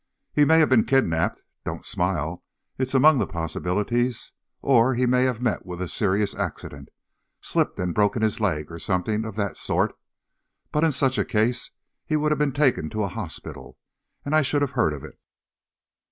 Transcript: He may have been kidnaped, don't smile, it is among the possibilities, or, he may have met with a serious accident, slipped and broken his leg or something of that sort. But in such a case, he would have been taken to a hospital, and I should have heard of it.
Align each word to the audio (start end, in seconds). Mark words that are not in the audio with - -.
He 0.33 0.45
may 0.45 0.57
have 0.57 0.67
been 0.69 0.85
kidnaped, 0.87 1.43
don't 1.63 1.85
smile, 1.85 2.43
it 2.79 2.87
is 2.87 2.95
among 2.95 3.19
the 3.19 3.27
possibilities, 3.27 4.31
or, 4.63 4.95
he 4.95 5.05
may 5.05 5.25
have 5.25 5.43
met 5.43 5.63
with 5.63 5.79
a 5.79 5.87
serious 5.87 6.33
accident, 6.33 6.89
slipped 7.39 7.77
and 7.77 7.93
broken 7.93 8.23
his 8.23 8.39
leg 8.39 8.71
or 8.71 8.79
something 8.79 9.25
of 9.25 9.35
that 9.35 9.57
sort. 9.57 9.93
But 10.71 10.83
in 10.83 10.91
such 10.91 11.19
a 11.19 11.23
case, 11.23 11.69
he 12.03 12.15
would 12.15 12.31
have 12.31 12.39
been 12.39 12.51
taken 12.51 12.89
to 12.89 13.03
a 13.03 13.09
hospital, 13.09 13.77
and 14.25 14.35
I 14.35 14.41
should 14.41 14.63
have 14.63 14.71
heard 14.71 14.93
of 14.93 15.03
it. 15.03 15.19